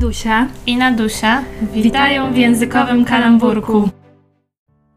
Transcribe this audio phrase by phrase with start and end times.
[0.00, 3.88] Adusia i Nadusia witają w językowym kalamburku.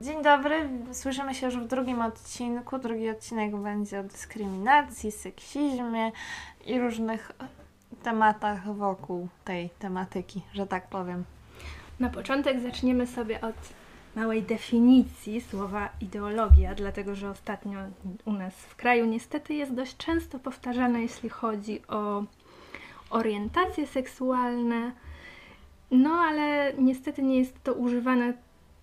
[0.02, 2.80] Dzień dobry, słyszymy się już w drugim odcinku.
[2.80, 6.12] Drugi odcinek będzie o dyskryminacji, seksizmie
[6.66, 7.32] i różnych
[8.04, 11.24] tematach wokół tej tematyki, że tak powiem.
[12.00, 13.56] Na początek zaczniemy sobie od
[14.16, 17.80] małej definicji słowa ideologia, dlatego że ostatnio
[18.26, 22.24] u nas w kraju niestety jest dość często powtarzane, jeśli chodzi o
[23.14, 24.92] orientacje seksualne.
[25.92, 28.34] No ale niestety nie jest to używane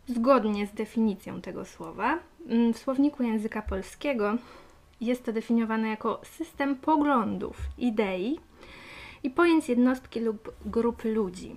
[0.06, 2.18] zgodnie z definicją tego słowa.
[2.48, 4.36] Mm, w słowniku języka polskiego
[5.00, 8.40] jest to definiowane jako system poglądów, idei
[9.22, 11.56] i pojęć jednostki lub grup ludzi.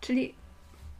[0.00, 0.34] Czyli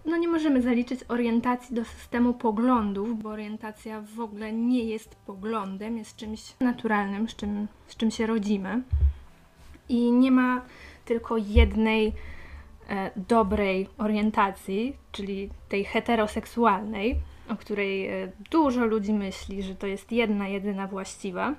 [0.05, 5.99] no nie możemy zaliczyć orientacji do systemu poglądów, bo orientacja w ogóle nie jest poglądem,
[5.99, 8.83] jest czymś naturalnym, z czym, z czym się rodzimy.
[9.91, 10.63] I nie ma
[11.05, 12.13] tylko jednej
[12.89, 17.17] e, dobrej orientacji, czyli tej heteroseksualnej,
[17.49, 21.55] o której e, dużo ludzi myśli, że to jest jedna, jedyna właściwa.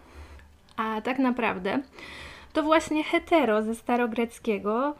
[0.77, 1.79] A tak naprawdę
[2.53, 4.95] to właśnie hetero ze starogreckiego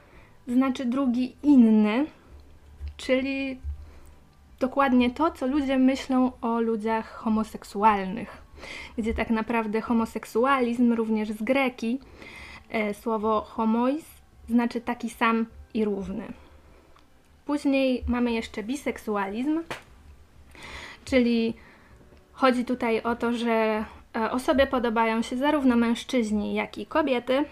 [0.48, 2.06] znaczy drugi inny,
[2.98, 3.60] czyli
[4.60, 8.42] dokładnie to, co ludzie myślą o ludziach homoseksualnych,
[8.98, 12.00] gdzie tak naprawdę homoseksualizm również z greki,
[12.94, 14.06] słowo homois
[14.50, 16.34] znaczy taki sam i równy.
[17.46, 19.60] Później mamy jeszcze biseksualizm,
[21.06, 21.54] czyli
[22.34, 27.46] chodzi tutaj o to, że e, osobie podobają się zarówno mężczyźni, jak i kobiety,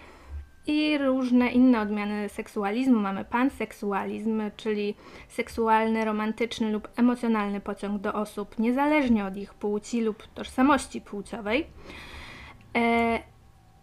[0.66, 3.00] i różne inne odmiany seksualizmu.
[3.00, 4.94] Mamy panseksualizm, czyli
[5.28, 11.66] seksualny, romantyczny lub emocjonalny pociąg do osób niezależnie od ich płci lub tożsamości płciowej.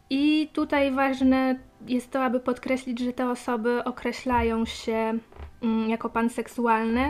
[0.09, 1.55] I tutaj ważne
[1.88, 5.17] jest to, aby podkreślić, że te osoby określają się
[5.63, 7.09] mm, jako panseksualne.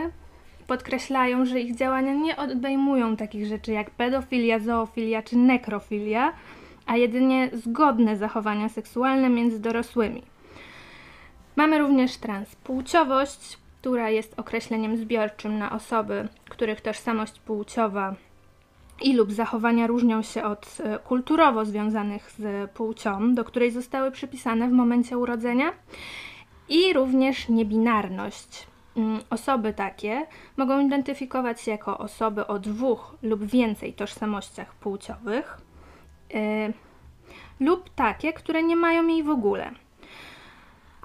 [0.66, 6.32] Podkreślają, że ich działania nie odejmują takich rzeczy jak pedofilia, zoofilia czy nekrofilia,
[6.86, 10.22] a jedynie zgodne zachowania seksualne między dorosłymi.
[11.56, 18.14] Mamy również transpłciowość, która jest określeniem zbiorczym na osoby, których tożsamość płciowa
[19.02, 24.68] i lub zachowania różnią się od e, kulturowo związanych z płcią, do której zostały przypisane
[24.68, 25.72] w momencie urodzenia,
[26.68, 28.66] i również niebinarność.
[28.96, 30.26] Mm, osoby takie
[30.56, 35.68] mogą identyfikować się jako osoby o dwóch lub więcej tożsamościach płciowych,
[36.34, 36.72] Y,
[37.60, 39.70] lub takie, które nie mają jej w ogóle.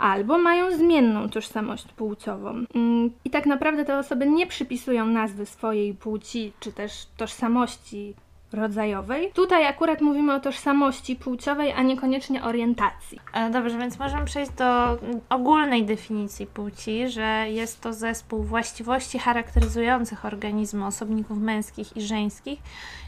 [0.04, 2.50] Albo mają zmienną tożsamość płciową.
[2.76, 8.14] Mm, I tak naprawdę te osoby nie przypisują nazwy swojej płci czy też tożsamości
[8.54, 9.32] rodzajowej.
[9.34, 13.20] Tutaj akurat mówimy o tożsamości płciowej, a niekoniecznie orientacji.
[13.34, 14.98] E, dobrze, więc możemy przejść do
[15.30, 22.60] ogólnej definicji płci, że jest to zespół właściwości charakteryzujących organizmy osobników męskich i żeńskich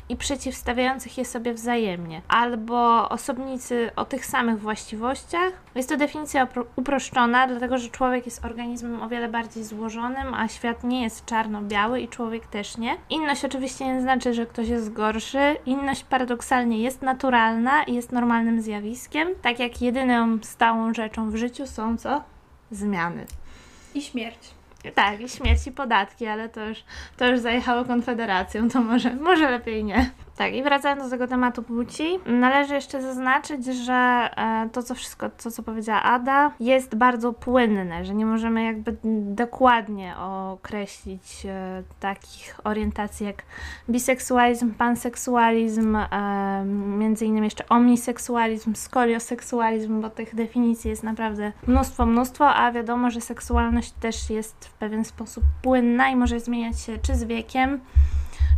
[0.09, 5.53] i przeciwstawiających je sobie wzajemnie, albo osobnicy o tych samych właściwościach.
[5.75, 10.83] Jest to definicja uproszczona, dlatego że człowiek jest organizmem o wiele bardziej złożonym, a świat
[10.83, 12.97] nie jest czarno-biały i człowiek też nie.
[13.09, 15.55] Inność oczywiście nie znaczy, że ktoś jest gorszy.
[15.65, 21.67] Inność paradoksalnie jest naturalna i jest normalnym zjawiskiem, tak jak jedyną stałą rzeczą w życiu
[21.67, 22.23] są co?
[22.71, 23.25] Zmiany.
[23.93, 24.54] I śmierć.
[24.91, 26.83] Tak, i śmierć i podatki, ale to już,
[27.17, 30.11] to już zajechało Konfederacją, to może, może lepiej nie.
[30.37, 33.93] Tak, i wracając do tego tematu płci, należy jeszcze zaznaczyć, że
[34.37, 38.97] e, to, co wszystko, to, co powiedziała Ada, jest bardzo płynne, że nie możemy jakby
[39.23, 43.43] dokładnie określić e, takich orientacji jak
[43.89, 46.65] biseksualizm, panseksualizm, e,
[46.97, 53.21] między innymi jeszcze omniseksualizm, skolioseksualizm, bo tych definicji jest naprawdę mnóstwo, mnóstwo, a wiadomo, że
[53.21, 57.79] seksualność też jest w pewien sposób płynna i może zmieniać się czy z wiekiem,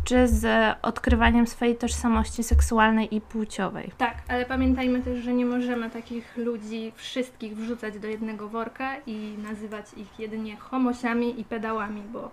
[0.07, 3.91] czy z odkrywaniem swojej tożsamości seksualnej i płciowej.
[3.97, 9.35] Tak, ale pamiętajmy też, że nie możemy takich ludzi wszystkich wrzucać do jednego worka i
[9.50, 12.31] nazywać ich jedynie homosiami i pedałami, bo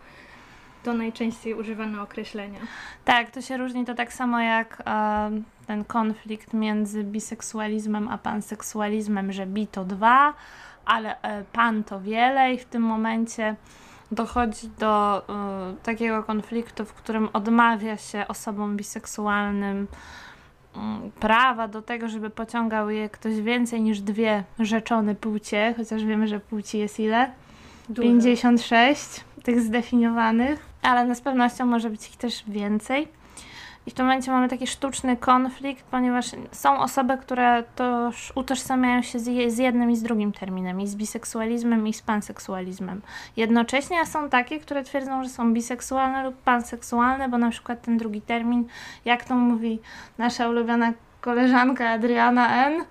[0.82, 2.58] to najczęściej używane określenia.
[3.04, 5.30] Tak, to się różni to tak samo jak e,
[5.66, 10.34] ten konflikt między biseksualizmem a panseksualizmem, że bi to dwa,
[10.84, 13.56] ale e, pan to wiele i w tym momencie
[14.12, 15.22] dochodzi do
[15.72, 19.86] y, takiego konfliktu, w którym odmawia się osobom biseksualnym
[20.76, 20.78] y,
[21.20, 26.40] prawa do tego, żeby pociągał je ktoś więcej niż dwie rzeczone płcie, chociaż wiemy, że
[26.40, 27.32] płci jest ile?
[27.88, 28.08] Dużo.
[28.08, 33.08] 56 tych zdefiniowanych, ale z pewnością może być ich też więcej.
[33.86, 39.18] I w tym momencie mamy taki sztuczny konflikt, ponieważ są osoby, które toż utożsamiają się
[39.18, 43.02] z, je, z jednym i z drugim terminem, i z biseksualizmem, i z panseksualizmem.
[43.36, 48.20] Jednocześnie są takie, które twierdzą, że są biseksualne lub panseksualne, bo na przykład ten drugi
[48.20, 48.68] termin,
[49.04, 49.80] jak to mówi
[50.18, 52.84] nasza ulubiona koleżanka Adriana N.,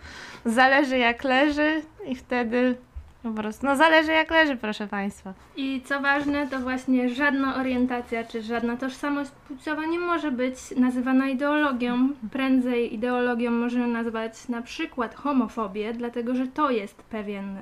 [0.45, 2.75] zależy jak leży i wtedy
[3.23, 5.33] po prostu, no zależy jak leży, proszę Państwa.
[5.55, 11.27] I co ważne, to właśnie żadna orientacja czy żadna tożsamość płciowa nie może być nazywana
[11.27, 12.09] ideologią.
[12.31, 17.61] Prędzej ideologią możemy nazwać na przykład homofobię, dlatego że to jest pewien e,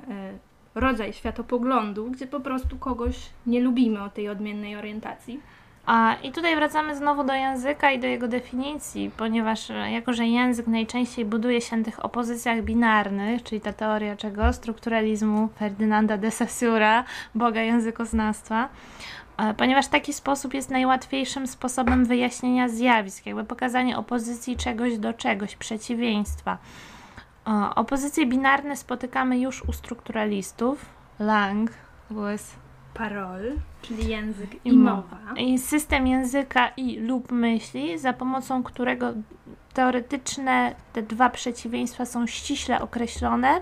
[0.74, 5.40] rodzaj światopoglądu, gdzie po prostu kogoś nie lubimy o tej odmiennej orientacji.
[5.86, 10.26] A, I tutaj wracamy znowu do języka i do jego definicji, ponieważ e, jako, że
[10.26, 14.52] język najczęściej buduje się na tych opozycjach binarnych, czyli ta teoria czego?
[14.52, 18.68] Strukturalizmu Ferdynanda de Saussura, boga językoznawstwa,
[19.36, 25.56] e, ponieważ taki sposób jest najłatwiejszym sposobem wyjaśnienia zjawisk, jakby pokazanie opozycji czegoś do czegoś,
[25.56, 26.58] przeciwieństwa.
[27.44, 30.86] O, opozycje binarne spotykamy już u strukturalistów,
[31.18, 31.70] Lang,
[32.10, 32.61] was
[32.94, 33.52] Parol,
[33.82, 35.18] czyli język i mowa.
[35.36, 39.12] I system języka i lub myśli, za pomocą którego
[39.74, 43.60] teoretyczne te dwa przeciwieństwa są ściśle określone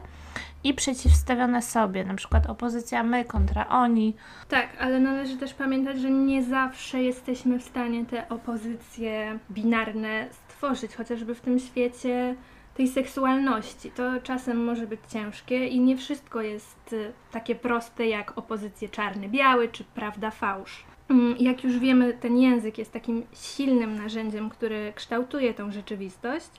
[0.64, 4.14] i przeciwstawione sobie, na przykład opozycja my kontra oni.
[4.48, 10.94] Tak, ale należy też pamiętać, że nie zawsze jesteśmy w stanie te opozycje binarne stworzyć,
[10.94, 12.34] chociażby w tym świecie
[12.74, 13.90] tej seksualności.
[13.90, 19.68] To czasem może być ciężkie i nie wszystko jest y, takie proste jak opozycje czarny-biały
[19.68, 20.84] czy prawda-fałsz.
[21.08, 26.50] Mm, jak już wiemy, ten język jest takim silnym narzędziem, który kształtuje tą rzeczywistość,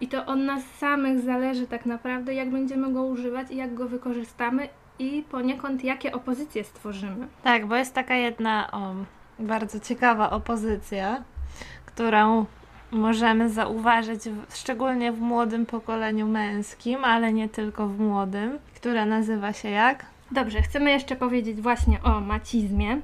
[0.00, 3.88] i to od nas samych zależy tak naprawdę, jak będziemy go używać i jak go
[3.88, 4.68] wykorzystamy,
[4.98, 7.28] i poniekąd jakie opozycje stworzymy.
[7.42, 8.94] Tak, bo jest taka jedna o,
[9.38, 11.22] bardzo ciekawa opozycja,
[11.86, 12.46] którą
[12.90, 14.20] możemy zauważyć,
[14.54, 20.06] szczególnie w młodym pokoleniu męskim, ale nie tylko w młodym, która nazywa się jak?
[20.30, 23.00] Dobrze, chcemy jeszcze powiedzieć właśnie o macizmie,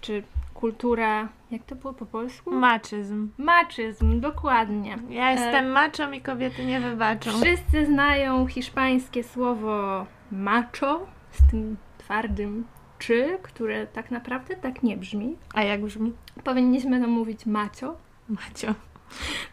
[0.00, 0.22] czy
[0.54, 2.50] kultura, jak to było po polsku?
[2.50, 3.30] Maczyzm.
[3.38, 4.98] Maczyzm, dokładnie.
[5.10, 5.68] Ja jestem e...
[5.68, 7.30] maczą i kobiety nie wybaczą.
[7.30, 12.64] Wszyscy znają hiszpańskie słowo macho z tym twardym
[12.98, 15.36] czy, które tak naprawdę tak nie brzmi.
[15.54, 16.12] A jak brzmi?
[16.44, 17.96] Powinniśmy to mówić macio.
[18.28, 18.74] Macio.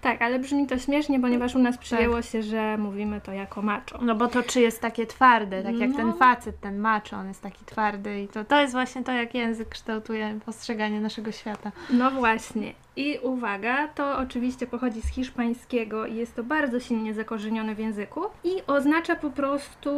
[0.02, 2.26] Tak, ale brzmi to śmiesznie, ponieważ u nas przyjęło tak.
[2.26, 4.00] się, że mówimy to jako macho.
[4.02, 5.98] No bo to czy jest takie twarde, tak jak no.
[5.98, 9.36] ten facet, ten macho, on jest taki twardy i to, to jest właśnie to, jak
[9.36, 11.72] język kształtuje postrzeganie naszego świata.
[11.90, 12.74] No właśnie.
[12.96, 18.22] I uwaga, to oczywiście pochodzi z hiszpańskiego i jest to bardzo silnie zakorzenione w języku
[18.44, 19.90] i oznacza po prostu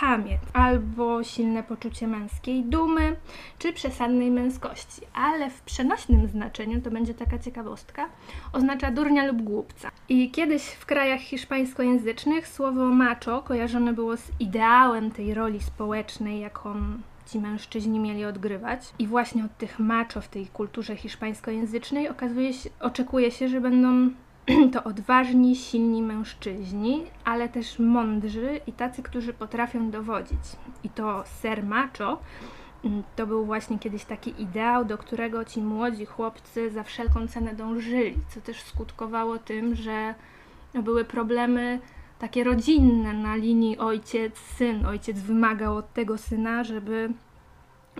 [0.00, 3.16] samiec albo silne poczucie męskiej dumy
[3.58, 8.08] czy przesadnej męskości, ale w przenośnym znaczeniu, to będzie taka ciekawostka,
[8.52, 9.90] oznacza durnia lub głupca.
[10.08, 16.74] I kiedyś w krajach hiszpańskojęzycznych słowo macho kojarzone było z ideałem tej roli społecznej, jaką
[17.26, 18.80] ci mężczyźni mieli odgrywać.
[18.98, 24.10] I właśnie od tych macho w tej kulturze hiszpańskojęzycznej okazuje się, oczekuje się, że będą
[24.72, 30.40] to odważni, silni mężczyźni, ale też mądrzy i tacy, którzy potrafią dowodzić.
[30.84, 32.18] I to ser macho
[32.84, 37.54] mm, to był właśnie kiedyś taki ideał, do którego ci młodzi chłopcy za wszelką cenę
[37.54, 40.14] dążyli, co też skutkowało tym, że
[40.74, 41.80] były problemy
[42.18, 44.86] takie rodzinne na linii ojciec-syn.
[44.86, 47.10] Ojciec wymagał od tego syna, żeby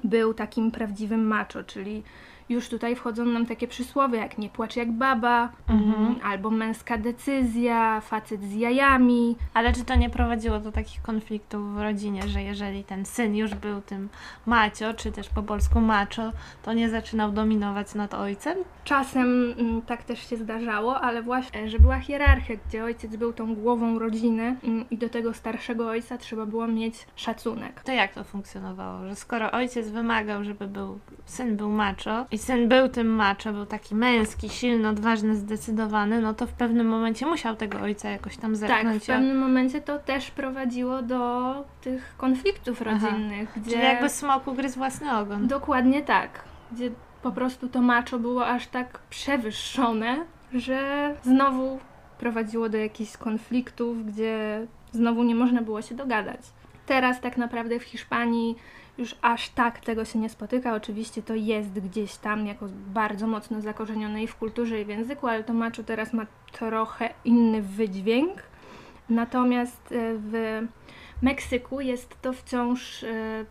[0.05, 2.03] był takim prawdziwym macho, czyli
[2.49, 5.95] już tutaj wchodzą nam takie przysłowie jak nie płacz jak baba, mhm.
[5.95, 9.37] Mm, albo męska decyzja, facet z jajami.
[9.55, 13.55] Ale czy to nie prowadziło do takich konfliktów w rodzinie, że jeżeli ten syn już
[13.55, 14.09] był tym
[14.47, 18.59] macio, czy też po polsku macho, to nie zaczynał dominować nad ojcem?
[18.85, 23.55] Czasem mm, tak też się zdarzało, ale właśnie, że była hierarchia, gdzie ojciec był tą
[23.55, 27.83] głową rodziny mm, i do tego starszego ojca trzeba było mieć szacunek.
[27.85, 29.09] To jak to funkcjonowało?
[29.09, 33.67] Że skoro ojciec wymagał, żeby był, syn był macho i syn był tym macho, był
[33.67, 38.57] taki męski, silny, odważny, zdecydowany, no to w pewnym momencie musiał tego ojca jakoś tam
[38.57, 38.85] zepchnąć.
[38.85, 43.53] Tak, w pewnym momencie to też prowadziło do tych konfliktów rodzinnych.
[43.57, 43.71] Gdzie...
[43.71, 45.47] Czyli jakby smok ugryzł własny ogon.
[45.47, 46.45] Dokładnie tak.
[46.73, 46.91] Gdzie
[47.23, 50.17] po prostu to macho było aż tak przewyższone,
[50.55, 51.79] że znowu
[52.19, 56.41] prowadziło do jakichś konfliktów, gdzie znowu nie można było się dogadać.
[56.87, 58.57] Teraz tak naprawdę w Hiszpanii
[58.99, 60.75] już aż tak tego się nie spotyka.
[60.75, 65.27] Oczywiście to jest gdzieś tam jako bardzo mocno zakorzenione i w kulturze i w języku,
[65.27, 68.43] ale to macho teraz ma trochę inny wydźwięk.
[69.09, 70.63] Natomiast e, w
[71.23, 73.45] Meksyku jest to wciąż e,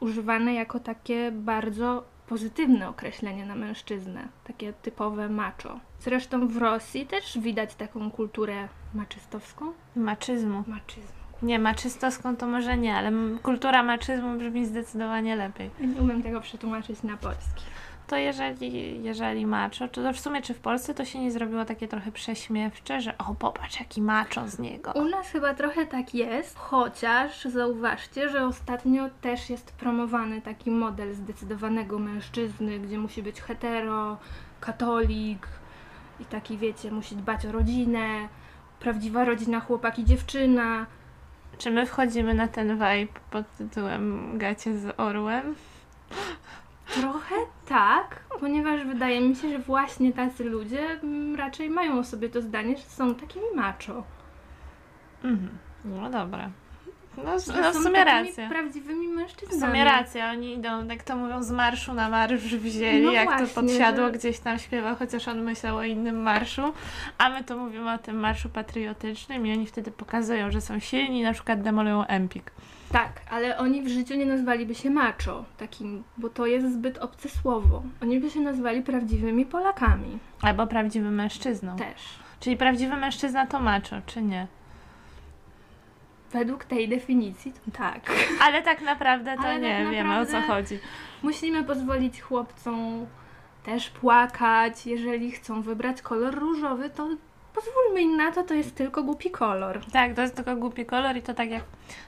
[0.00, 5.80] używane jako takie bardzo pozytywne określenie na mężczyznę, takie typowe macho.
[6.00, 9.72] Zresztą w Rosji też widać taką kulturę maczystowską.
[9.96, 10.64] Maczyzmu.
[10.66, 11.23] Maczyzm.
[11.44, 15.70] Nie, maczystowską to może nie, ale kultura maczyzmu brzmi zdecydowanie lepiej.
[15.80, 17.64] Nie umiem tego przetłumaczyć na polski.
[18.06, 21.88] To jeżeli, jeżeli macho, to w sumie czy w Polsce to się nie zrobiło takie
[21.88, 24.92] trochę prześmiewcze, że o popatrz jaki macho z niego.
[24.92, 31.14] U nas chyba trochę tak jest, chociaż zauważcie, że ostatnio też jest promowany taki model
[31.14, 34.16] zdecydowanego mężczyzny, gdzie musi być hetero,
[34.60, 35.48] katolik
[36.20, 38.28] i taki wiecie, musi dbać o rodzinę,
[38.80, 40.86] prawdziwa rodzina, chłopak i dziewczyna.
[41.58, 45.54] Czy my wchodzimy na ten vibe pod tytułem Gacie z Orłem?
[46.94, 47.34] Trochę
[47.68, 52.42] tak, ponieważ wydaje mi się, że właśnie tacy ludzie mm, raczej mają o sobie to
[52.42, 54.04] zdanie, że są takimi macho.
[55.24, 55.58] Mhm.
[55.84, 56.50] No dobra.
[57.24, 58.48] No, Że no w sumie racja.
[58.48, 59.60] prawdziwymi W mężczyznami.
[59.62, 63.46] sumie racja, oni idą, jak to mówią, z marszu na marsz wzięli, No jak właśnie,
[63.46, 66.72] to podsiadło że- gdzieś tam śpiewa, chociaż on myślał o innym marszu,
[67.18, 71.22] a my to mówimy o tym marszu patriotycznym i oni wtedy pokazują, że są silni,
[71.22, 72.52] na przykład demolują Empik.
[72.92, 77.28] Tak, ale oni w życiu nie nazwaliby się macho takim, bo to jest zbyt obce
[77.28, 77.82] słowo.
[78.02, 81.76] Oni by się nazwali prawdziwymi Polakami Albo prawdziwym mężczyzną.
[81.76, 82.02] też.
[82.40, 84.46] Czyli prawdziwy mężczyzna to macho, czy nie?
[86.34, 88.12] Według tej definicji to tak.
[88.40, 90.78] Ale tak naprawdę to Ale nie tak wiemy o co chodzi.
[91.22, 93.06] Musimy pozwolić chłopcom
[93.64, 94.86] też płakać.
[94.86, 97.08] Jeżeli chcą wybrać kolor różowy, to
[97.54, 99.80] pozwólmy im na to, to jest tylko głupi kolor.
[99.92, 101.62] Tak, to jest tylko głupi kolor i to tak jak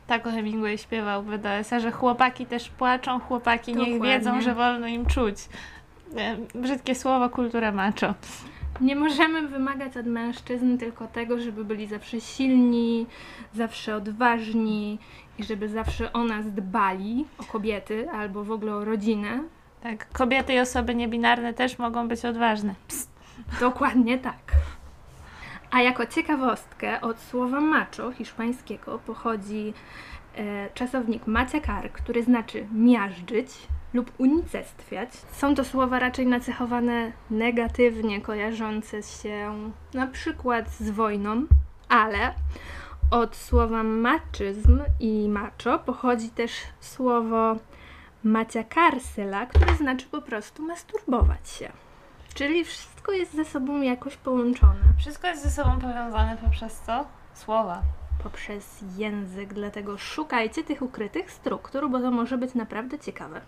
[0.06, 4.18] Taco Hemingway śpiewał w BDS-a, że chłopaki też płaczą, chłopaki niech Dokładnie.
[4.18, 5.36] wiedzą, że wolno im czuć.
[6.54, 8.14] Brzydkie słowo, kultura macho.
[8.80, 13.06] Nie możemy wymagać od mężczyzn tylko tego, żeby byli zawsze silni,
[13.54, 14.98] zawsze odważni
[15.38, 19.42] i żeby zawsze o nas dbali, o kobiety albo w ogóle o rodzinę.
[19.82, 22.74] Tak, kobiety i osoby niebinarne też mogą być odważne.
[23.60, 24.52] Dokładnie tak.
[25.70, 29.74] A jako ciekawostkę od słowa macho hiszpańskiego pochodzi
[30.36, 33.48] e, czasownik maciakar, który znaczy miażdżyć
[33.94, 35.10] lub unicestwiać.
[35.32, 41.46] Są to słowa raczej nacechowane negatywnie, kojarzące się na przykład z wojną,
[41.88, 42.34] ale
[43.10, 47.56] od słowa maczyzm i macho pochodzi też słowo
[48.24, 51.72] maciakarsyla, które znaczy po prostu masturbować się.
[52.34, 57.06] Czyli wszystko jest ze sobą jakoś połączone Wszystko jest ze sobą powiązane poprzez co?
[57.34, 57.82] Słowa.
[58.22, 63.40] poprzez język, dlatego szukajcie tych ukrytych struktur, bo to może być naprawdę ciekawe.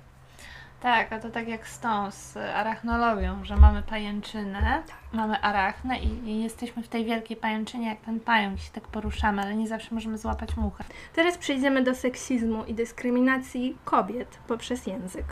[0.81, 4.83] Tak, a to tak jak z tą, z arachnologią, że mamy pajęczynę,
[5.13, 9.43] mamy arachnę i, i jesteśmy w tej wielkiej pajęczynie jak ten pająk, się tak poruszamy,
[9.43, 10.85] ale nie zawsze możemy złapać muchę.
[11.15, 15.25] Teraz przejdziemy do seksizmu i dyskryminacji kobiet poprzez język.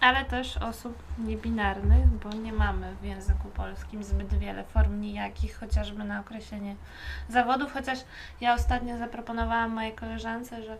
[0.00, 6.04] Ale też osób niebinarnych, bo nie mamy w języku polskim zbyt wiele form nijakich, chociażby
[6.04, 6.76] na określenie
[7.28, 7.98] zawodów, chociaż
[8.40, 10.76] ja ostatnio zaproponowałam mojej koleżance, że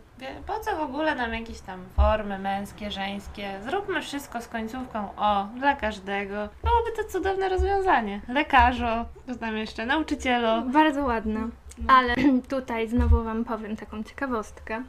[0.46, 5.44] po co w ogóle nam jakieś tam formy męskie, żeńskie, zróbmy wszystko z końcówką o,
[5.44, 6.48] dla każdego.
[6.64, 8.20] Byłoby to cudowne rozwiązanie.
[8.28, 10.62] Lekarzo, co tam jeszcze, nauczycielo.
[10.62, 11.40] Bardzo ładne.
[11.88, 12.14] Ale
[12.49, 14.82] tutaj znowu Wam powiem taką ciekawostkę,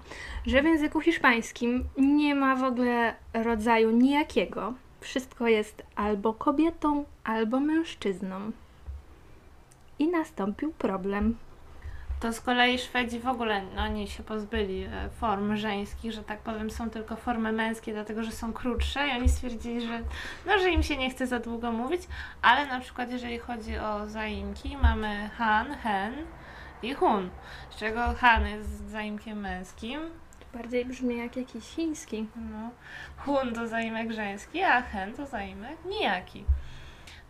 [0.46, 4.74] że w języku hiszpańskim nie ma w ogóle rodzaju nijakiego.
[5.02, 8.52] Wszystko jest albo kobietą, albo mężczyzną.
[10.00, 11.36] I nastąpił problem.
[12.20, 16.40] To z kolei Szwedzi w ogóle, no oni się pozbyli e, form żeńskich, że tak
[16.40, 20.02] powiem, są tylko formy męskie, dlatego że są krótsze i oni stwierdzili, że,
[20.46, 22.02] no, że im się nie chce za długo mówić,
[22.42, 26.14] ale na przykład jeżeli chodzi o zaimki, mamy han, hen
[26.84, 27.30] i hun,
[27.70, 30.00] z czego han jest zaimkiem męskim,
[30.54, 32.28] Bardziej brzmi jak jakiś chiński.
[32.36, 32.70] no,
[33.18, 36.46] hun to zaimek żeński, a hen to zaimek nijaki.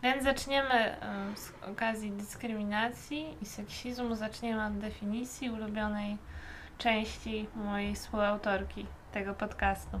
[0.02, 6.16] Więc zaczniemy em, z okazji dyskryminacji i seksizmu, zaczniemy od definicji ulubionej
[6.78, 10.00] części mojej współautorki tego podcastu.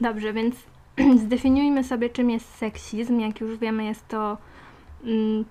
[0.00, 0.54] Dobrze, więc
[1.24, 3.20] zdefiniujmy sobie, czym jest seksizm.
[3.20, 4.38] Jak już wiemy, jest to
[5.04, 5.44] mm,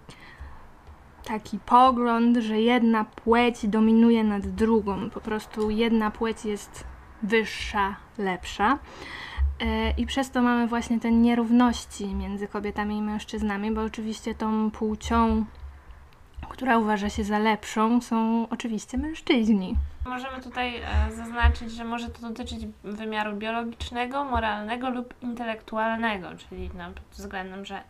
[1.23, 5.09] taki pogląd, że jedna płeć dominuje nad drugą.
[5.09, 6.83] Po prostu jedna płeć jest
[7.23, 8.79] wyższa, lepsza.
[9.59, 14.71] E, I przez to mamy właśnie te nierówności między kobietami i mężczyznami, bo oczywiście tą
[14.71, 15.45] płcią,
[16.49, 19.75] która uważa się za lepszą, są oczywiście mężczyźni.
[20.05, 27.03] Możemy tutaj e, zaznaczyć, że może to dotyczyć wymiaru biologicznego, moralnego lub intelektualnego, czyli pod
[27.11, 27.83] względem, że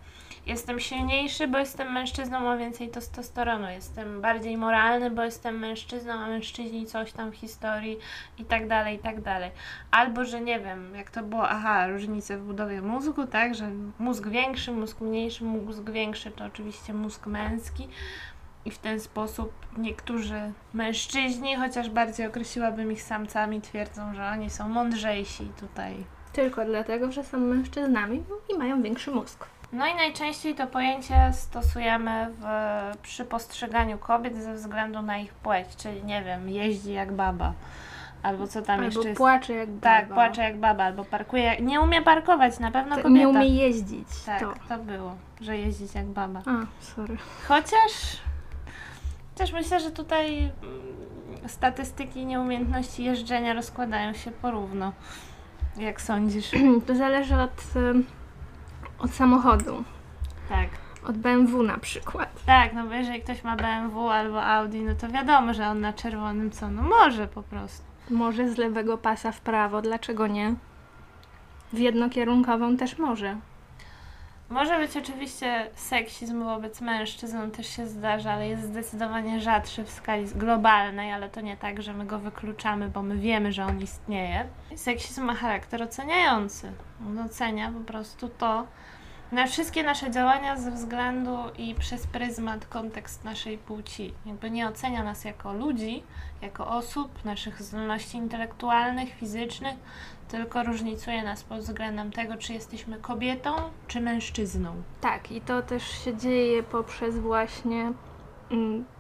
[0.46, 3.70] Jestem silniejszy, bo jestem mężczyzną, ma więcej testosteronu.
[3.70, 7.98] Jestem bardziej moralny, bo jestem mężczyzną, a mężczyźni coś tam w historii
[8.38, 9.52] i tak dalej, i tak dalej.
[9.92, 14.28] Albo, że nie wiem, jak to było, aha, różnice w budowie mózgu, tak, że mózg
[14.28, 17.88] większy, mózg mniejszy, mózg większy to oczywiście mózg męski.
[18.66, 24.70] I w ten sposób niektórzy mężczyźni, chociaż bardziej określiłabym ich samcami, twierdzą, że oni są
[24.70, 26.06] mądrzejsi tutaj.
[26.34, 29.53] Tylko dlatego, że są mężczyznami i mają większy mózg.
[29.74, 32.46] No i najczęściej to pojęcie stosujemy w,
[33.02, 37.54] przy postrzeganiu kobiet ze względu na ich płeć, czyli nie wiem, jeździ jak baba.
[38.24, 39.18] Albo co tam Albo jeszcze jest.
[39.18, 39.82] płacze jak baba.
[40.00, 41.44] Tak, płacze jak baba, albo parkuje.
[41.44, 43.20] jak- Nie umie parkować, na pewno Tak, kobieta.
[43.20, 44.08] Nie umie jeździć.
[44.26, 44.54] Tak, To.
[44.70, 46.42] to było, że jeździć jak baba.
[46.46, 47.18] A, sorry.
[47.48, 48.18] Chociaż,
[49.34, 50.52] chociaż myślę, że tutaj mm,
[51.50, 54.94] statystyki nieumiejętności jeżdżenia rozkładają się porówno.
[55.78, 56.52] Jak sądzisz?
[56.88, 57.64] To zależy od,
[59.04, 59.84] od samochodu.
[60.50, 60.70] Tak.
[61.08, 62.46] Od BMW na przykład.
[62.46, 65.94] Tak, no bo jeżeli ktoś ma BMW albo Audi, no to wiadomo, że on na
[65.94, 66.72] czerwonym co?
[66.72, 67.86] No może po prostu.
[68.10, 70.56] Może z lewego pasa w prawo, dlaczego nie?
[71.74, 73.38] W jednokierunkową też może.
[74.54, 80.26] Może być oczywiście seksizm wobec mężczyzn, też się zdarza, ale jest zdecydowanie rzadszy w skali
[80.26, 84.46] globalnej, ale to nie tak, że my go wykluczamy, bo my wiemy, że on istnieje.
[84.76, 86.72] Seksizm ma charakter oceniający.
[87.08, 88.68] On ocenia po prostu to,
[89.34, 94.14] na wszystkie nasze działania ze względu i przez pryzmat, kontekst naszej płci.
[94.26, 96.04] Jakby nie ocenia nas jako ludzi,
[96.42, 99.76] jako osób, naszych zdolności intelektualnych, fizycznych,
[100.28, 103.56] tylko różnicuje nas pod względem tego, czy jesteśmy kobietą,
[103.88, 104.84] czy mężczyzną.
[105.02, 107.94] Tak, i to też się dzieje poprzez właśnie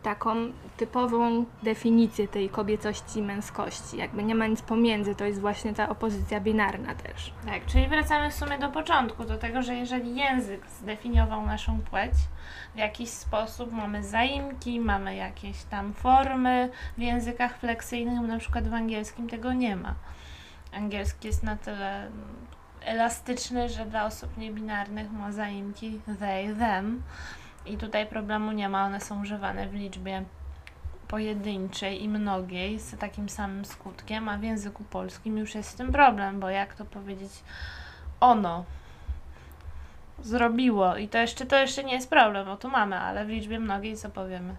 [0.03, 0.35] taką
[0.77, 3.97] typową definicję tej kobiecości i męskości.
[3.97, 7.33] Jakby nie ma nic pomiędzy, to jest właśnie ta opozycja binarna też.
[7.45, 12.13] Tak, czyli wracamy w sumie do początku, do tego, że jeżeli język zdefiniował naszą płeć
[12.75, 18.73] w jakiś sposób, mamy zaimki, mamy jakieś tam formy w językach fleksyjnych, na przykład w
[18.73, 19.93] angielskim tego nie ma.
[20.73, 22.13] Angielski jest na tyle mm,
[22.85, 27.03] elastyczny, że dla osób niebinarnych ma zaimki they, them
[27.65, 30.23] i tutaj problemu nie ma, one są używane w liczbie
[31.07, 35.91] pojedynczej i mnogiej z takim samym skutkiem, a w języku polskim już jest z tym
[35.91, 37.31] problem, bo jak to powiedzieć
[38.19, 38.65] ono
[40.21, 43.59] zrobiło i to jeszcze to jeszcze nie jest problem, bo tu mamy, ale w liczbie
[43.59, 44.55] mnogiej co powiemy?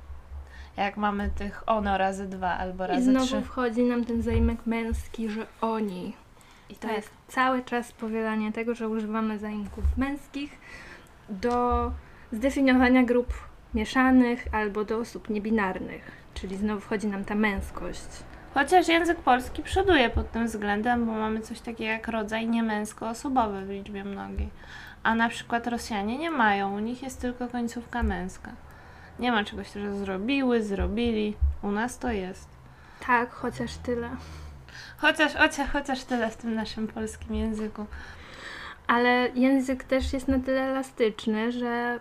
[0.76, 3.42] Jak mamy tych ono razy dwa albo I razy znowu trzy.
[3.42, 6.12] wchodzi nam ten zaimek męski, że oni.
[6.68, 6.96] I to Tak.
[6.96, 10.58] jest cały czas powielanie tego, że używamy zaimków męskich
[11.28, 11.90] do
[12.34, 13.34] zdefiniowania grup
[13.74, 16.10] mieszanych albo do osób niebinarnych.
[16.34, 18.08] Czyli znowu wchodzi nam ta męskość.
[18.54, 23.70] Chociaż język polski przoduje pod tym względem, bo mamy coś takiego jak rodzaj niemęsko-osobowy w
[23.70, 24.48] liczbie mnogiej.
[25.02, 28.50] A na przykład Rosjanie nie mają, u nich jest tylko końcówka męska.
[29.18, 31.36] Nie ma czegoś, że zrobiły, zrobili.
[31.62, 32.48] U nas to jest.
[33.06, 34.10] Tak, chociaż tyle.
[34.96, 37.86] Chociaż, chociaż, chociaż tyle w tym naszym polskim języku.
[38.86, 42.00] Ale język też jest na tyle elastyczny, że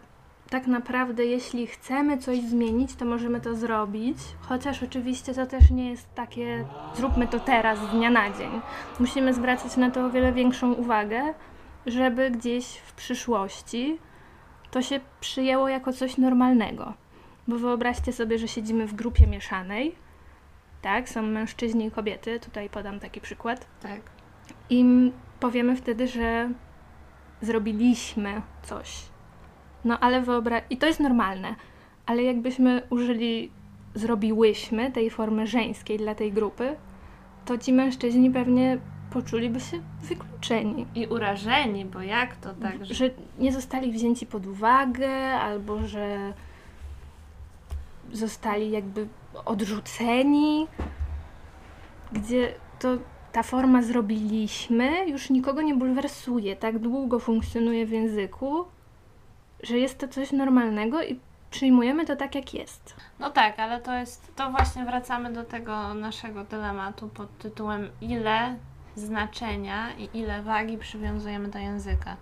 [0.53, 4.17] tak naprawdę jeśli chcemy coś zmienić, to możemy to zrobić.
[4.41, 8.61] Chociaż oczywiście to też nie jest takie zróbmy to teraz, z dnia na dzień.
[8.99, 11.33] Musimy zwracać na to o wiele większą uwagę,
[11.85, 13.99] żeby gdzieś w przyszłości
[14.71, 16.93] to się przyjęło jako coś normalnego.
[17.47, 19.95] Bo wyobraźcie sobie, że siedzimy w grupie mieszanej.
[20.81, 22.39] Tak, są mężczyźni i kobiety.
[22.39, 23.67] Tutaj podam taki przykład.
[23.81, 24.01] Tak.
[24.69, 26.49] I powiemy wtedy, że
[27.41, 29.12] zrobiliśmy coś.
[29.85, 30.61] No ale wyobra...
[30.69, 31.55] I to jest normalne.
[32.05, 33.51] Ale jakbyśmy użyli
[33.95, 36.75] zrobiłyśmy tej formy żeńskiej dla tej grupy,
[37.45, 38.77] to ci mężczyźni pewnie
[39.11, 40.85] poczuliby się wykluczeni.
[40.95, 42.93] I urażeni, bo jak to tak, że...
[42.93, 46.33] Że nie zostali wzięci pod uwagę, albo że
[48.11, 49.07] zostali jakby
[49.45, 50.67] odrzuceni,
[52.11, 52.97] gdzie to
[53.31, 58.65] ta forma zrobiliśmy już nikogo nie bulwersuje, tak długo funkcjonuje w języku,
[59.63, 61.19] że jest to coś normalnego i
[61.51, 62.95] przyjmujemy to tak, jak jest.
[63.19, 68.55] No tak, ale to jest, to właśnie wracamy do tego naszego dylematu pod tytułem ile
[68.95, 72.17] znaczenia i ile wagi przywiązujemy do języka.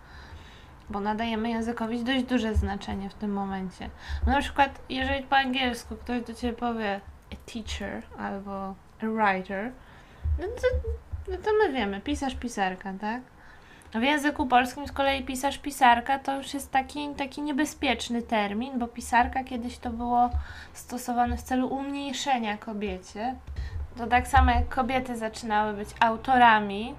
[0.89, 3.89] Bo nadajemy językowi dość duże znaczenie w tym momencie.
[4.27, 7.01] No na przykład, jeżeli po angielsku ktoś do ciebie powie
[7.33, 9.71] a teacher albo a writer,
[10.39, 10.89] no to,
[11.31, 13.21] no to my wiemy, pisarz, pisarka, tak?
[13.93, 18.79] A W języku polskim z kolei pisarz, pisarka to już jest taki, taki niebezpieczny termin,
[18.79, 20.29] bo pisarka kiedyś to było
[20.73, 23.35] stosowane w celu umniejszenia kobiecie.
[23.97, 26.95] To tak samo jak kobiety zaczynały być autorami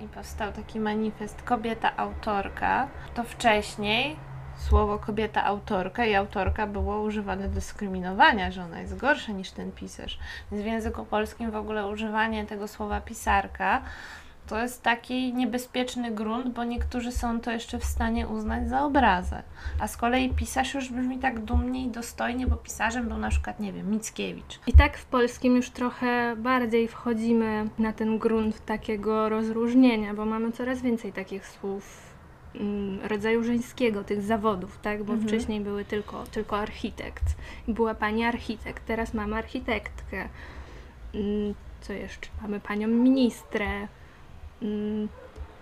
[0.00, 4.16] i powstał taki manifest kobieta autorka, to wcześniej
[4.58, 9.72] słowo kobieta autorka i autorka było używane do dyskryminowania, że ona jest gorsza niż ten
[9.72, 10.18] pisarz.
[10.52, 13.82] Więc w języku polskim w ogóle używanie tego słowa pisarka
[14.48, 19.42] to jest taki niebezpieczny grunt, bo niektórzy są to jeszcze w stanie uznać za obrazę.
[19.80, 23.60] A z kolei pisarz już brzmi tak dumnie i dostojnie, bo pisarzem był na przykład,
[23.60, 24.60] nie wiem, Mickiewicz.
[24.66, 30.52] I tak w polskim już trochę bardziej wchodzimy na ten grunt takiego rozróżnienia, bo mamy
[30.52, 32.12] coraz więcej takich słów
[32.54, 35.04] mm, rodzaju żeńskiego, tych zawodów, tak?
[35.04, 35.28] Bo Mhm.
[35.28, 37.24] wcześniej były tylko, tylko architekt.
[37.68, 40.28] Była pani architekt, teraz mamy architektkę.
[41.14, 42.28] Mm, Co jeszcze?
[42.42, 43.88] Mamy panią ministrę.
[44.62, 45.08] Mm,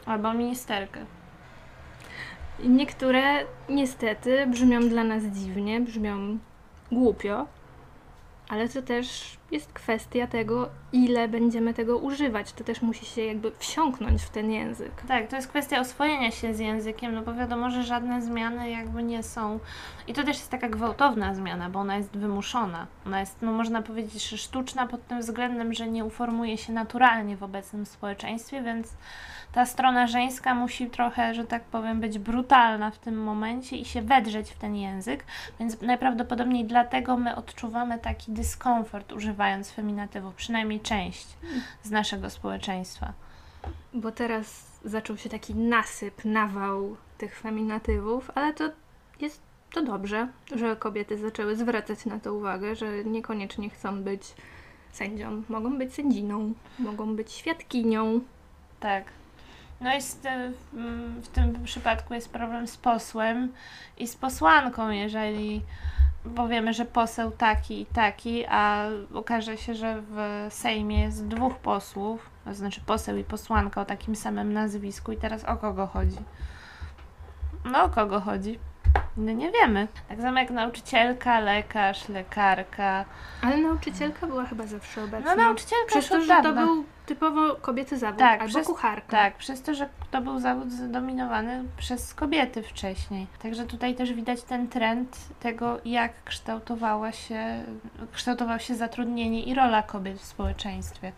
[0.07, 1.01] Albo ministerkę.
[2.65, 3.23] Niektóre
[3.69, 6.39] niestety brzmią dla nas dziwnie, brzmią
[6.93, 7.47] głupio,
[8.49, 12.53] ale to też jest kwestia tego, ile będziemy tego używać.
[12.53, 15.03] To też musi się jakby wsiąknąć w ten język.
[15.09, 19.03] Tak, to jest kwestia oswojenia się z językiem, no bo wiadomo, że żadne zmiany jakby
[19.03, 19.59] nie są.
[20.09, 22.87] I to też jest taka gwałtowna zmiana, bo ona jest wymuszona.
[23.07, 27.37] Ona jest, no można powiedzieć, że sztuczna pod tym względem, że nie uformuje się naturalnie
[27.37, 28.93] w obecnym społeczeństwie, więc
[29.53, 34.03] ta strona żeńska musi trochę, że tak powiem, być brutalna w tym momencie i się
[34.03, 35.25] wedrzeć w ten język,
[35.61, 39.36] więc najprawdopodobniej dlatego my odczuwamy taki dyskomfort używając
[39.75, 41.27] feminatywu, przynajmniej część
[41.83, 43.13] z naszego społeczeństwa.
[43.95, 48.71] Bo teraz zaczął się taki nasyp, nawał tych feminatywów, ale to
[49.21, 49.41] jest
[49.73, 54.35] to dobrze, że kobiety zaczęły zwracać na to uwagę, że niekoniecznie chcą być
[54.93, 55.43] sędzią.
[55.49, 58.21] Mogą być sędziną, mogą być świadkinią.
[58.81, 59.05] Tak.
[59.81, 60.19] No i z
[61.23, 63.53] w tym przypadku jest problem z posłem
[63.99, 65.63] i z posłanką, jeżeli
[66.35, 72.31] powiemy, że poseł taki i taki, a okaże się, że w Sejmie jest dwóch posłów,
[72.45, 76.19] to znaczy poseł i posłanka o takim samym nazwisku i teraz o kogo chodzi?
[77.65, 78.59] No o kogo chodzi?
[79.17, 79.89] No nie wiemy.
[80.09, 83.05] Tak samo jak nauczycielka, lekarz, lekarka.
[83.43, 85.35] Ale nauczycielka była chyba zawsze obecna.
[85.35, 89.11] No nauczycielka Przez to, że to był typowo kobiecy zawód, Tak, albo przez- kucharka.
[89.17, 93.27] Tak, przez to, że to był zawód zdominowany przez kobiety wcześniej.
[93.43, 97.65] Także tutaj też widać ten trend tego, jak kształtowała się,
[98.13, 101.13] kształtowało się zatrudnienie i rola kobiet w społeczeństwie.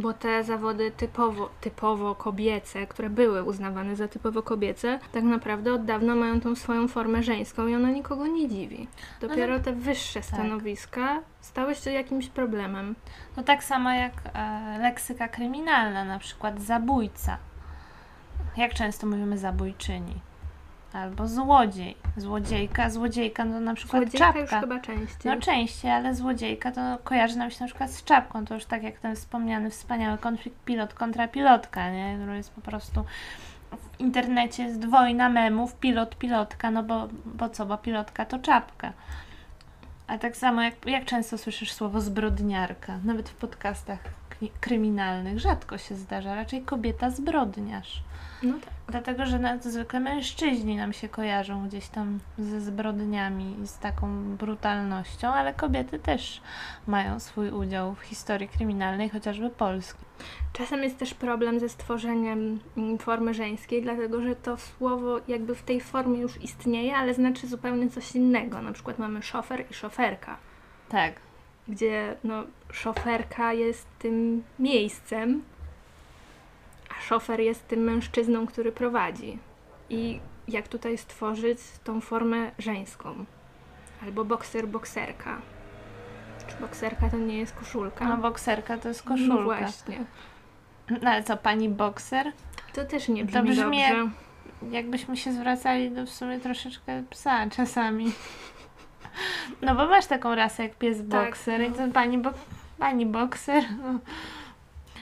[0.00, 5.84] Bo te zawody typowo, typowo kobiece, które były uznawane za typowo kobiece, tak naprawdę od
[5.84, 8.88] dawna mają tą swoją formę żeńską i ona nikogo nie dziwi.
[9.20, 12.94] Dopiero te wyższe stanowiska stały się jakimś problemem.
[13.36, 17.38] To tak samo jak e, leksyka kryminalna, na przykład zabójca.
[18.56, 20.20] Jak często mówimy zabójczyni?
[20.92, 21.96] Albo złodziej.
[22.16, 24.40] Złodziejka, złodziejka to na przykład Złodziejka czapka.
[24.40, 25.32] już chyba częściej.
[25.32, 28.44] No częściej, ale złodziejka to kojarzy nam się na przykład z czapką.
[28.46, 32.16] To już tak jak ten wspomniany wspaniały konflikt pilot kontra pilotka, nie?
[32.16, 33.04] Który jest po prostu
[33.96, 38.92] w internecie jest wojna memów, pilot, pilotka, no bo, bo co, bo pilotka to czapka.
[40.06, 43.98] A tak samo jak, jak często słyszysz słowo zbrodniarka, nawet w podcastach
[44.48, 48.02] kryminalnych rzadko się zdarza, raczej kobieta zbrodniarz.
[48.42, 48.74] No tak.
[48.88, 54.36] Dlatego, że nawet zwykle mężczyźni nam się kojarzą gdzieś tam ze zbrodniami i z taką
[54.36, 56.40] brutalnością, ale kobiety też
[56.86, 60.04] mają swój udział w historii kryminalnej, chociażby Polski.
[60.52, 62.60] Czasem jest też problem ze stworzeniem
[62.98, 67.90] formy żeńskiej, dlatego że to słowo jakby w tej formie już istnieje, ale znaczy zupełnie
[67.90, 68.62] coś innego.
[68.62, 70.36] Na przykład mamy szofer i szoferka.
[70.88, 71.12] Tak.
[71.70, 75.42] Gdzie no, szoferka jest tym miejscem,
[76.98, 79.38] a szofer jest tym mężczyzną, który prowadzi.
[79.90, 83.24] I jak tutaj stworzyć tą formę żeńską?
[84.02, 85.38] Albo bokser, bokserka.
[86.48, 88.04] Czy bokserka to nie jest koszulka?
[88.08, 89.42] No bokserka to jest No koszulka.
[89.44, 90.04] właśnie.
[91.02, 92.32] No ale co, pani bokser?
[92.74, 94.14] To też nie To brzmi, brzmi jak- dobrze.
[94.70, 98.12] Jakbyśmy się zwracali do w sumie troszeczkę psa czasami.
[99.62, 101.76] No bo masz taką rasę jak pies Tak, bokser i no.
[101.76, 102.30] to pani, bo,
[102.78, 103.64] pani bokser.
[103.82, 103.98] No.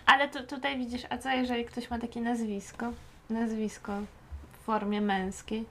[0.07, 2.93] Ale tu, tutaj widzisz, a co jeżeli ktoś ma takie nazwisko?
[3.31, 3.93] Nazwisko
[4.53, 5.65] w formie męskiej.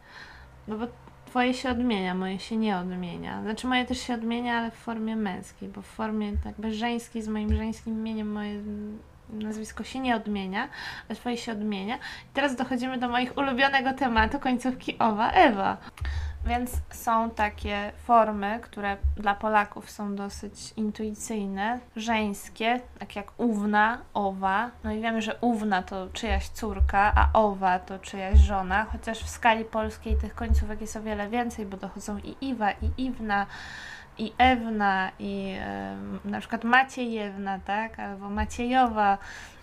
[0.67, 0.87] No bo
[1.25, 3.41] twoje się odmienia, moje się nie odmienia.
[3.41, 7.27] Znaczy moje też się odmienia, ale w formie męskiej, bo w formie jakby żeńskiej z
[7.27, 8.61] moim żeńskim imieniem moje
[9.29, 10.69] nazwisko się nie odmienia,
[11.09, 11.95] ale twoje się odmienia.
[11.95, 15.77] I teraz dochodzimy do moich ulubionego tematu końcówki owa Ewa.
[16.47, 24.71] Więc są takie formy, które dla Polaków są dosyć intuicyjne, żeńskie, tak jak ówna, owa.
[24.83, 29.29] No i wiemy, że ówna to czyjaś córka, a owa to czyjaś żona, chociaż w
[29.29, 33.45] skali polskiej tych końcówek jest o wiele więcej, bo dochodzą i Iwa, i Iwna,
[34.17, 37.99] i Ewna, i em, na przykład Maciejewna, tak?
[37.99, 39.17] Albo Maciejowa.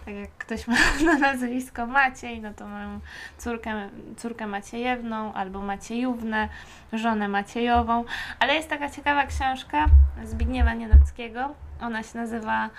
[0.05, 0.75] Tak jak ktoś ma
[1.07, 3.01] na nazwisko Maciej, no to mają
[3.39, 6.49] córkę, córkę Maciejewną albo Maciejównę,
[6.93, 8.05] żonę Maciejową.
[8.39, 9.87] Ale jest taka ciekawa książka
[10.25, 11.55] Zbigniewa Nienackiego.
[11.81, 12.71] Ona się nazywa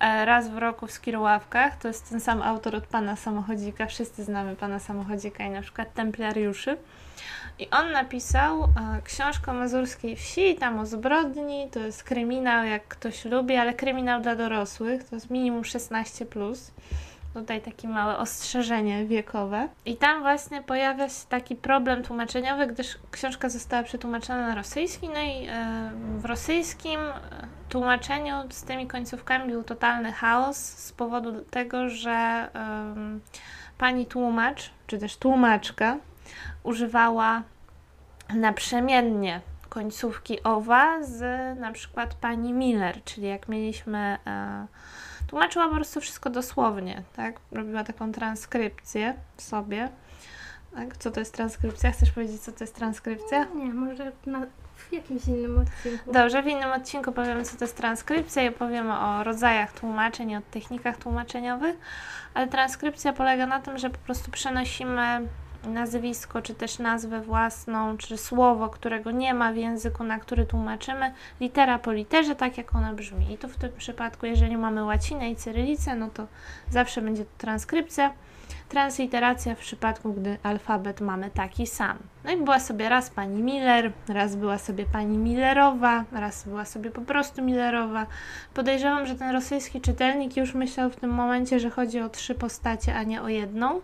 [0.00, 1.76] e, Raz w roku w Skirławkach.
[1.76, 3.86] To jest ten sam autor od Pana Samochodzika.
[3.86, 6.76] Wszyscy znamy Pana Samochodzika i na przykład Templariuszy.
[7.58, 8.68] I on napisał e,
[9.04, 14.20] książkę o mazurskiej wsi, tam o zbrodni, to jest kryminał, jak ktoś lubi, ale kryminał
[14.20, 16.26] dla dorosłych, to jest minimum 16+.
[16.26, 16.70] Plus.
[17.34, 19.68] Tutaj takie małe ostrzeżenie wiekowe.
[19.86, 25.20] I tam właśnie pojawia się taki problem tłumaczeniowy, gdyż książka została przetłumaczona na rosyjski, no
[25.20, 27.12] i e, w rosyjskim e,
[27.68, 32.48] tłumaczeniu z tymi końcówkami był totalny chaos z powodu tego, że
[33.78, 35.96] pani tłumacz, czy też tłumaczka,
[36.62, 37.42] używała
[38.34, 39.40] naprzemiennie
[39.74, 41.20] końcówki owa z
[41.58, 44.66] na przykład pani Miller, czyli jak mieliśmy, e,
[45.26, 47.40] tłumaczyła po prostu wszystko dosłownie, tak?
[47.52, 49.88] Robiła taką transkrypcję w sobie.
[50.74, 50.96] Tak?
[50.96, 51.90] Co to jest transkrypcja?
[51.90, 53.44] Chcesz powiedzieć, co to jest transkrypcja?
[53.54, 56.12] Nie, może na, w jakimś innym odcinku.
[56.12, 60.40] Dobrze, w innym odcinku powiemy, co to jest transkrypcja i opowiemy o rodzajach tłumaczeń o
[60.50, 61.76] technikach tłumaczeniowych,
[62.34, 65.28] ale transkrypcja polega na tym, że po prostu przenosimy
[65.68, 71.12] nazwisko, czy też nazwę własną, czy słowo, którego nie ma w języku, na który tłumaczymy,
[71.40, 73.32] litera po literze, tak jak ona brzmi.
[73.32, 76.26] I tu w tym przypadku, jeżeli mamy łacinę i cyrylicę, no to
[76.70, 78.12] zawsze będzie to transkrypcja.
[78.74, 81.98] Transliteracja w przypadku, gdy alfabet mamy taki sam.
[82.24, 86.90] No i była sobie raz pani Miller, raz była sobie pani Millerowa, raz była sobie
[86.90, 88.06] po prostu Millerowa.
[88.54, 92.94] Podejrzewam, że ten rosyjski czytelnik już myślał w tym momencie, że chodzi o trzy postacie,
[92.94, 93.80] a nie o jedną.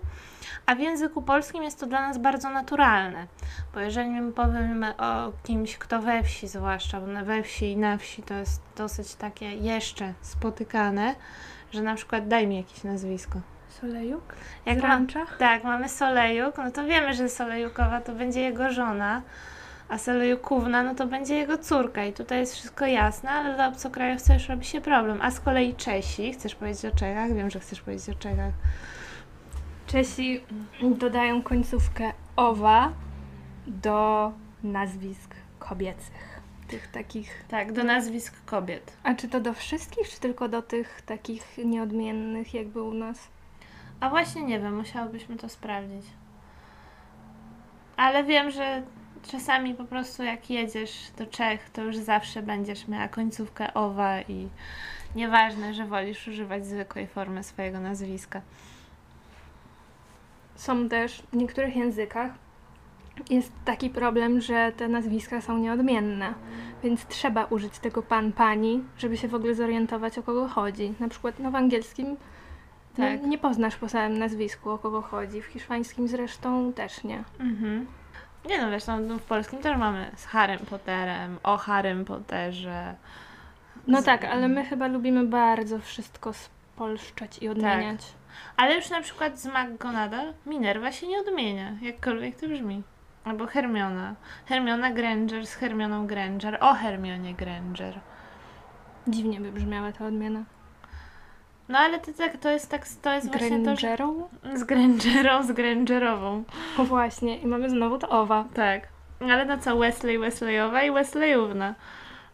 [0.67, 3.27] A w języku polskim jest to dla nas bardzo naturalne,
[3.75, 8.23] bo jeżeli my powiemy o kimś, kto we wsi, zwłaszcza we wsi i na wsi
[8.23, 11.15] to jest dosyć takie jeszcze spotykane,
[11.73, 13.41] że na przykład daj mi jakieś nazwisko.
[13.81, 14.35] Solejuk?
[14.67, 15.27] Jak Z ma- rancza?
[15.39, 19.23] Tak, mamy Solejuk, no to wiemy, że Solejukowa to będzie jego żona,
[19.89, 24.35] a Solejukówna no to będzie jego córka i tutaj jest wszystko jasne, ale dla obcokrajowca
[24.35, 25.19] już robi się problem.
[25.23, 27.35] A z kolei Czesi, chcesz powiedzieć o Czechach?
[27.35, 28.53] Wiem, że chcesz powiedzieć o Czechach.
[29.87, 30.45] Czesi
[30.83, 32.93] dodają końcówkę owa
[33.67, 36.41] do nazwisk kobiecych.
[36.69, 37.45] Tych takich.
[37.49, 38.93] Tak, do nazwisk kobiet.
[39.03, 43.29] A czy to do wszystkich, czy tylko do tych takich nieodmiennych, jakby u nas?
[44.01, 46.07] A właśnie nie wiem, musiałybyśmy to sprawdzić.
[47.97, 48.83] Ale wiem, że
[49.23, 54.49] czasami po prostu jak jedziesz do Czech, to już zawsze będziesz miała końcówkę owa i
[55.15, 58.41] nieważne, że wolisz używać zwykłej formy swojego nazwiska.
[60.55, 62.31] Są też w niektórych językach
[63.31, 66.35] jest taki problem, że te nazwiska są nieodmienne,
[66.83, 70.95] więc trzeba użyć tego pan, pani, żeby się w ogóle zorientować o kogo chodzi.
[71.01, 72.17] Na przykład no, w angielskim
[72.97, 73.23] Tak.
[73.23, 77.25] nie, nie poznasz po samym nazwisku o kogo chodzi, w hiszpańskim zresztą też nie.
[77.41, 77.87] Mhm.
[78.49, 82.95] Nie no, wiesz, no, no w polskim też mamy z Harrym Potterem, o Harrym Potterze.
[83.87, 88.13] No Z- tak, ale my chyba lubimy bardzo wszystko spolszczać i odmieniać.
[88.57, 92.83] Ale już na przykład z McGonagall Minerva się nie odmienia, jakkolwiek to brzmi.
[93.25, 94.15] Albo Hermiona.
[94.47, 96.59] Hermiona Granger z Hermioną Granger.
[96.61, 98.01] O Hermionie Granger.
[99.09, 100.45] Dziwnie by brzmiała ta odmiana.
[101.71, 103.97] No ale to, tak, to jest tak, to jest właśnie to, że...
[104.55, 106.45] Z Grangerą, z Grangerową.
[106.79, 108.45] O właśnie, i mamy znowu to owa.
[108.55, 108.89] Tak.
[109.21, 111.75] Ale no co, Wesley, Wesleyowa i Wesleyówna.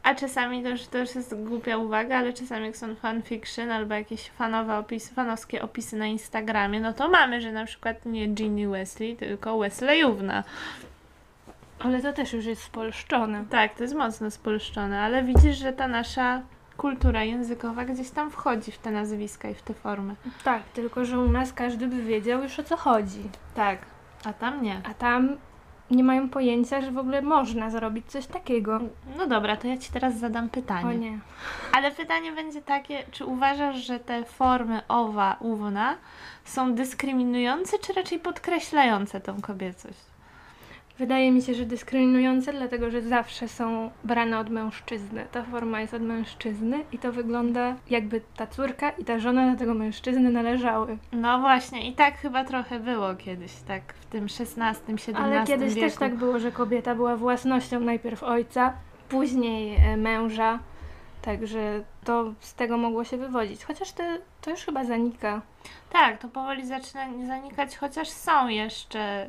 [0.03, 3.95] A czasami to już, to już jest głupia uwaga, ale czasami jak są fanfiction albo
[3.95, 8.69] jakieś fanowe opisy, fanowskie opisy na Instagramie, no to mamy, że na przykład nie Ginny
[8.69, 10.45] Wesley, tylko Wesleyówna.
[11.79, 13.45] Ale to też już jest spolszczone.
[13.51, 16.43] Tak, to jest mocno spolszczone, ale widzisz, że ta nasza
[16.77, 20.17] kultura językowa gdzieś tam wchodzi w te nazwiska i w te formy.
[20.45, 23.23] Tak, tylko że u nas każdy by wiedział już o co chodzi.
[23.55, 23.79] Tak,
[24.25, 24.81] a tam nie.
[24.91, 25.37] A tam
[25.91, 28.81] nie mają pojęcia, że w ogóle można zrobić coś takiego.
[29.19, 30.89] No dobra, to ja Ci teraz zadam pytanie.
[30.89, 31.19] O nie.
[31.73, 35.97] Ale pytanie będzie takie, czy uważasz, że te formy owa, uwna
[36.45, 40.16] są dyskryminujące, czy raczej podkreślające tą kobiecość?
[40.99, 45.27] Wydaje mi się, że dyskryminujące, dlatego że zawsze są brane od mężczyzny.
[45.33, 49.59] Ta forma jest od mężczyzny i to wygląda jakby ta córka i ta żona do
[49.59, 50.99] tego mężczyzny należały.
[51.13, 55.75] No właśnie, i tak chyba trochę było kiedyś, tak w tym XVI, XVII Ale kiedyś
[55.75, 55.89] wieku.
[55.89, 58.73] też tak było, że kobieta była własnością najpierw ojca,
[59.09, 60.59] później e, męża.
[61.27, 63.65] Także to z tego mogło się wywodzić.
[63.65, 64.03] Chociaż to,
[64.41, 65.43] to już chyba zanika.
[65.91, 69.27] Tak, to powoli zaczyna zanikać, chociaż są jeszcze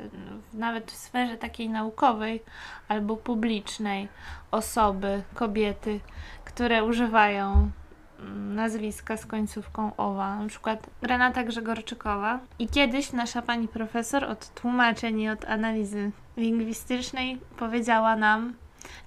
[0.54, 2.42] nawet w sferze takiej naukowej
[2.88, 4.08] albo publicznej
[4.50, 6.00] osoby, kobiety,
[6.44, 7.70] które używają
[8.18, 12.40] mm, nazwiska z końcówką owa, na przykład Renata Grzegorczykowa.
[12.58, 18.54] I kiedyś nasza pani profesor od tłumaczeń i od analizy lingwistycznej powiedziała nam,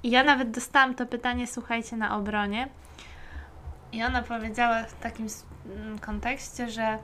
[0.04, 2.68] i ja nawet dostałam to pytanie, słuchajcie, na obronie.
[3.92, 6.98] I ona powiedziała w takim s- m, kontekście, że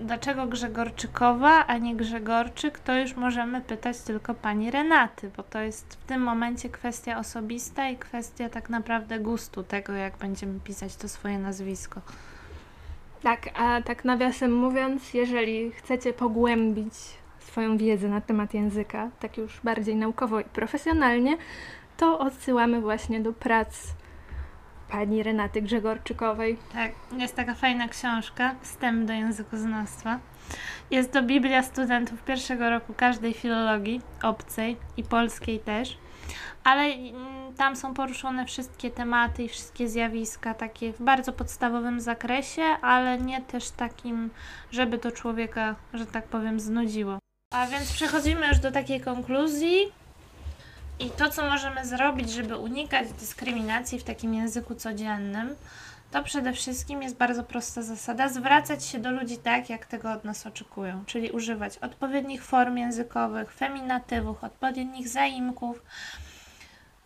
[0.00, 5.94] dlaczego Grzegorczykowa, a nie Grzegorczyk, to już możemy pytać tylko pani Renaty, bo to jest
[5.94, 11.08] w tym momencie kwestia osobista i kwestia tak naprawdę gustu tego, jak będziemy pisać to
[11.08, 12.00] swoje nazwisko.
[13.22, 16.94] Tak, a tak nawiasem mówiąc, jeżeli chcecie pogłębić
[17.38, 21.36] swoją wiedzę na temat języka, tak już bardziej naukowo i profesjonalnie,
[21.96, 23.94] to odsyłamy właśnie do prac
[24.90, 26.58] pani Renaty Grzegorczykowej.
[26.72, 30.18] Tak, jest taka fajna książka, Wstęp do językoznawstwa.
[30.90, 35.98] Jest to Biblia studentów pierwszego roku każdej filologii, obcej i polskiej też.
[36.64, 42.62] Ale mm, tam są poruszone wszystkie tematy i wszystkie zjawiska takie w bardzo podstawowym zakresie,
[42.62, 44.30] ale nie też takim,
[44.70, 47.18] żeby to człowieka, że tak powiem, znudziło.
[47.54, 49.92] A więc przechodzimy już do takiej konkluzji.
[50.98, 55.56] I to, co możemy zrobić, żeby unikać dyskryminacji w takim języku codziennym,
[56.10, 60.24] to przede wszystkim jest bardzo prosta zasada zwracać się do ludzi tak, jak tego od
[60.24, 65.82] nas oczekują, czyli używać odpowiednich form językowych, feminatywów, odpowiednich zaimków,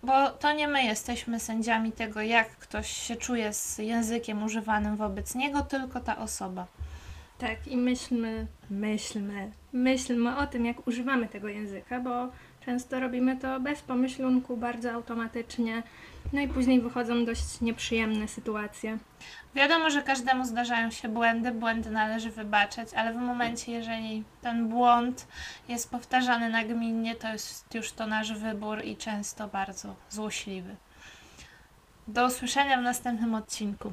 [0.03, 5.35] bo to nie my jesteśmy sędziami tego, jak ktoś się czuje z językiem używanym wobec
[5.35, 6.66] niego, tylko ta osoba.
[7.38, 12.29] Tak, i myślmy, myślmy, myślmy o tym, jak używamy tego języka, bo
[12.69, 15.83] często robimy to bez pomyślunku, bardzo automatycznie,
[16.33, 18.99] no i później wychodzą dość nieprzyjemne sytuacje.
[19.55, 25.27] Wiadomo, że każdemu zdarzają się błędy, błędy należy wybaczać, ale w momencie, jeżeli ten błąd
[25.69, 30.77] jest powtarzany nagminnie, to jest już to nasz wybór i często bardzo złośliwy.
[32.09, 33.93] Do usłyszenia w następnym odcinku.